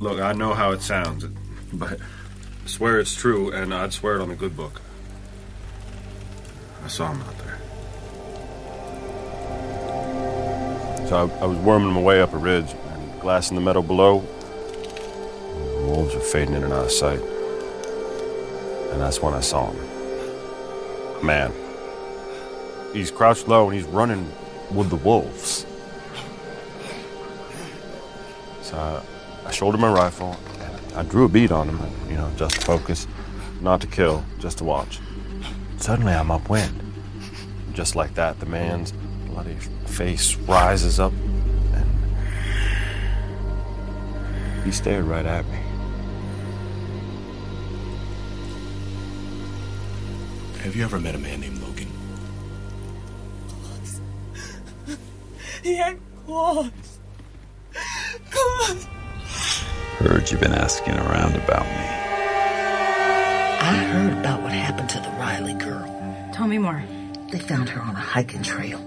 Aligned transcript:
Look, 0.00 0.18
I 0.18 0.32
know 0.32 0.54
how 0.54 0.72
it 0.72 0.80
sounds, 0.80 1.26
but 1.74 2.00
I 2.00 2.66
swear 2.66 2.98
it's 3.00 3.14
true, 3.14 3.52
and 3.52 3.74
I'd 3.74 3.92
swear 3.92 4.16
it 4.16 4.22
on 4.22 4.30
the 4.30 4.34
good 4.34 4.56
book. 4.56 4.80
I 6.82 6.88
saw 6.88 7.12
him 7.12 7.20
out 7.20 7.38
there. 7.38 7.58
So 11.06 11.16
I, 11.16 11.42
I 11.42 11.46
was 11.46 11.58
worming 11.58 11.92
my 11.92 12.00
way 12.00 12.22
up 12.22 12.32
a 12.32 12.38
ridge, 12.38 12.72
and 12.72 13.20
glass 13.20 13.50
in 13.50 13.56
the 13.56 13.60
meadow 13.60 13.82
below. 13.82 14.20
The 14.20 15.86
wolves 15.86 16.14
were 16.14 16.22
fading 16.22 16.54
in 16.54 16.64
and 16.64 16.72
out 16.72 16.86
of 16.86 16.92
sight. 16.92 17.20
And 18.92 19.02
that's 19.02 19.20
when 19.20 19.34
I 19.34 19.40
saw 19.40 19.70
him. 19.70 21.26
Man. 21.26 21.52
He's 22.94 23.10
crouched 23.10 23.48
low 23.48 23.68
and 23.68 23.78
he's 23.78 23.86
running 23.86 24.32
with 24.72 24.88
the 24.88 24.96
wolves. 24.96 25.66
So 28.62 28.78
I, 28.78 29.02
I 29.50 29.52
shouldered 29.52 29.80
my 29.80 29.90
rifle 29.90 30.36
and 30.60 30.94
I 30.94 31.02
drew 31.02 31.24
a 31.24 31.28
bead 31.28 31.50
on 31.50 31.68
him, 31.68 31.80
you 32.08 32.14
know, 32.14 32.30
just 32.36 32.54
to 32.54 32.60
focus, 32.60 33.08
not 33.60 33.80
to 33.80 33.88
kill, 33.88 34.24
just 34.38 34.58
to 34.58 34.64
watch. 34.64 35.00
Suddenly 35.76 36.12
I'm 36.12 36.30
upwind. 36.30 36.80
Just 37.72 37.96
like 37.96 38.14
that, 38.14 38.38
the 38.38 38.46
man's 38.46 38.92
bloody 39.26 39.56
face 39.86 40.36
rises 40.36 41.00
up 41.00 41.12
and 41.74 41.88
he 44.64 44.70
stared 44.70 45.02
right 45.06 45.26
at 45.26 45.44
me. 45.46 45.58
Have 50.60 50.76
you 50.76 50.84
ever 50.84 51.00
met 51.00 51.16
a 51.16 51.18
man 51.18 51.40
named 51.40 51.60
Logan? 51.60 51.88
He 55.64 55.74
had 55.74 55.98
claws. 56.24 56.70
Claws. 58.30 58.86
Heard 60.00 60.30
you've 60.30 60.40
been 60.40 60.54
asking 60.54 60.94
around 60.94 61.36
about 61.36 61.66
me. 61.66 61.86
I 63.62 63.74
heard 63.92 64.12
about 64.18 64.42
what 64.42 64.52
happened 64.52 64.88
to 64.90 64.98
the 64.98 65.10
Riley 65.10 65.52
girl. 65.54 65.86
Tell 66.32 66.46
me 66.46 66.56
more. 66.58 66.82
They 67.30 67.38
found 67.38 67.68
her 67.68 67.80
on 67.82 67.90
a 67.94 68.00
hiking 68.00 68.42
trail. 68.42 68.80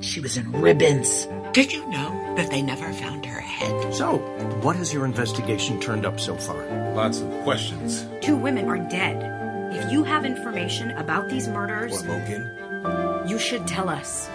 She 0.00 0.18
was 0.20 0.36
in 0.36 0.50
ribbons. 0.52 1.26
Did 1.52 1.72
you 1.72 1.88
know 1.88 2.34
that 2.36 2.50
they 2.50 2.62
never 2.62 2.92
found 2.92 3.24
her 3.24 3.40
head? 3.40 3.94
So, 3.94 4.18
what 4.60 4.74
has 4.76 4.92
your 4.92 5.04
investigation 5.04 5.80
turned 5.80 6.04
up 6.04 6.18
so 6.18 6.34
far? 6.34 6.60
Lots 6.94 7.20
of 7.20 7.30
questions. 7.44 8.04
Two 8.20 8.36
women 8.36 8.68
are 8.68 8.78
dead. 8.90 9.32
If 9.72 9.90
you 9.92 10.02
have 10.04 10.24
information 10.24 10.90
about 10.92 11.28
these 11.30 11.46
murders, 11.48 12.02
Or 12.04 12.08
Logan? 12.08 13.24
you 13.28 13.38
should 13.38 13.66
tell 13.68 13.88
us. 13.88 14.28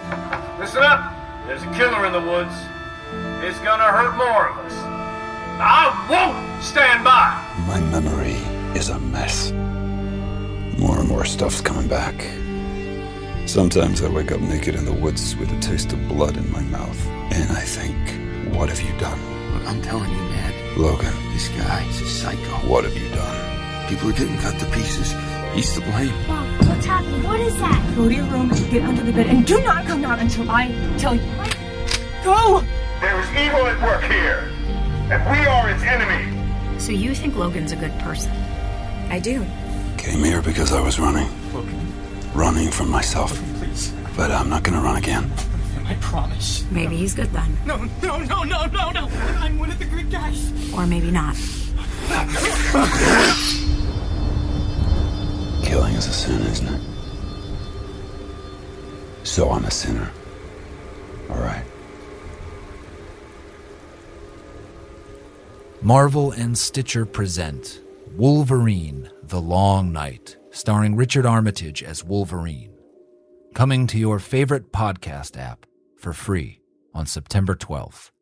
Listen 0.58 0.82
up! 0.82 1.12
There's 1.46 1.62
a 1.62 1.70
killer 1.74 2.06
in 2.06 2.12
the 2.12 2.20
woods. 2.20 2.54
It's 3.44 3.58
gonna 3.60 3.84
hurt 3.84 4.16
more 4.16 4.48
of 4.48 4.56
us. 4.64 4.91
I 6.62 6.64
won't 6.64 6.74
stand 6.76 7.04
by! 7.04 7.64
My 7.66 7.80
memory 7.90 8.38
is 8.78 8.88
a 8.88 8.98
mess. 9.00 9.50
More 10.78 11.00
and 11.00 11.08
more 11.08 11.24
stuff's 11.24 11.60
coming 11.60 11.88
back. 11.88 12.14
Sometimes 13.48 14.00
I 14.00 14.08
wake 14.08 14.30
up 14.30 14.40
naked 14.40 14.76
in 14.76 14.84
the 14.84 14.92
woods 14.92 15.34
with 15.34 15.50
a 15.50 15.58
taste 15.58 15.92
of 15.92 16.06
blood 16.06 16.36
in 16.36 16.52
my 16.52 16.60
mouth. 16.62 17.06
And 17.32 17.50
I 17.50 17.62
think, 17.62 17.98
what 18.54 18.68
have 18.68 18.80
you 18.80 18.96
done? 18.98 19.18
Look, 19.52 19.66
I'm 19.66 19.82
telling 19.82 20.08
you, 20.08 20.22
Ned, 20.30 20.78
Logan, 20.78 21.12
this 21.32 21.48
guy 21.48 21.84
is 21.88 22.00
a 22.00 22.06
psycho. 22.06 22.68
what 22.68 22.84
have 22.84 22.96
you 22.96 23.08
done? 23.08 23.88
People 23.88 24.10
are 24.10 24.12
getting 24.12 24.38
cut 24.38 24.56
to 24.60 24.66
pieces. 24.66 25.12
He's 25.54 25.74
to 25.74 25.80
blame. 25.80 26.14
Mom, 26.28 26.46
what's 26.68 26.86
happening? 26.86 27.24
What 27.24 27.40
is 27.40 27.58
that? 27.58 27.96
Go 27.96 28.08
to 28.08 28.14
your 28.14 28.26
room, 28.26 28.50
get 28.70 28.84
under 28.84 29.02
the 29.02 29.12
bed, 29.12 29.26
and 29.26 29.44
do 29.44 29.60
not 29.62 29.84
come 29.86 30.04
out 30.04 30.20
until 30.20 30.48
I 30.48 30.68
tell 30.96 31.16
you. 31.16 31.26
Go! 32.22 32.62
There 33.00 33.18
is 33.20 33.28
evil 33.30 33.66
at 33.66 33.82
work 33.82 34.04
here, 34.04 34.52
and 35.10 35.20
we 35.28 35.44
are 35.44 35.68
its 35.68 35.82
enemy. 35.82 36.41
So 36.82 36.90
you 36.90 37.14
think 37.14 37.36
Logan's 37.36 37.70
a 37.70 37.76
good 37.76 37.96
person? 38.00 38.32
I 39.08 39.20
do. 39.20 39.46
Came 39.98 40.24
here 40.24 40.42
because 40.42 40.72
I 40.72 40.80
was 40.80 40.98
running. 40.98 41.28
Logan, 41.54 41.92
Running 42.34 42.72
from 42.72 42.90
myself. 42.90 43.30
please. 43.60 43.92
But 44.16 44.32
I'm 44.32 44.48
not 44.48 44.64
gonna 44.64 44.80
run 44.80 44.96
again. 44.96 45.30
I 45.86 45.94
promise. 46.00 46.64
Maybe 46.72 46.96
he's 46.96 47.14
good 47.14 47.30
then. 47.32 47.56
No, 47.64 47.76
no, 48.02 48.18
no, 48.18 48.42
no, 48.42 48.64
no, 48.66 48.90
no. 48.90 49.08
I'm 49.38 49.60
one 49.60 49.70
of 49.70 49.78
the 49.78 49.84
good 49.84 50.10
guys. 50.10 50.50
Or 50.74 50.84
maybe 50.84 51.12
not. 51.12 51.36
Killing 55.62 55.94
is 55.94 56.08
a 56.08 56.12
sin, 56.12 56.42
isn't 56.42 56.66
it? 56.66 56.80
So 59.22 59.50
I'm 59.50 59.64
a 59.64 59.70
sinner. 59.70 60.10
All 61.30 61.36
right. 61.38 61.64
Marvel 65.82 66.30
and 66.30 66.56
Stitcher 66.56 67.04
present 67.04 67.80
Wolverine 68.16 69.10
The 69.24 69.40
Long 69.40 69.92
Night, 69.92 70.36
starring 70.50 70.94
Richard 70.94 71.26
Armitage 71.26 71.82
as 71.82 72.04
Wolverine. 72.04 72.72
Coming 73.52 73.88
to 73.88 73.98
your 73.98 74.20
favorite 74.20 74.72
podcast 74.72 75.36
app 75.36 75.66
for 75.98 76.12
free 76.12 76.60
on 76.94 77.06
September 77.06 77.56
12th. 77.56 78.12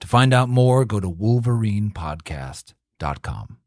To 0.00 0.06
find 0.06 0.34
out 0.34 0.50
more, 0.50 0.84
go 0.84 1.00
to 1.00 1.10
wolverinepodcast.com. 1.10 3.58